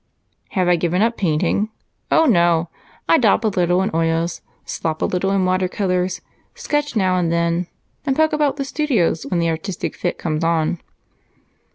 "Have 0.57 0.67
I 0.67 0.77
given 0.77 1.03
up 1.03 1.15
painting? 1.15 1.69
Oh, 2.11 2.25
no! 2.25 2.69
I 3.07 3.19
daub 3.19 3.45
a 3.45 3.49
little 3.55 3.83
in 3.83 3.91
oils, 3.93 4.41
slop 4.65 5.03
a 5.03 5.05
little 5.05 5.29
in 5.29 5.45
watercolors, 5.45 6.21
sketch 6.55 6.95
now 6.95 7.17
and 7.17 7.31
then, 7.31 7.67
and 8.03 8.15
poke 8.15 8.33
about 8.33 8.57
the 8.57 8.65
studios 8.65 9.27
when 9.27 9.39
the 9.39 9.49
artistic 9.51 9.95
fit 9.95 10.17
comes 10.17 10.43
on." 10.43 10.81